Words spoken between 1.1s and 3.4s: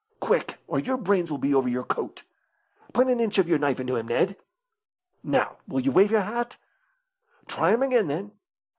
will be over your coat. Put an inch